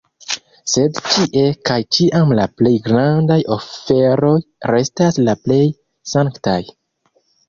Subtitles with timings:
[0.75, 4.31] Sed ĉie kaj ĉiam la plej grandaj oferoj
[4.71, 5.61] restas la plej
[6.15, 6.57] sanktaj.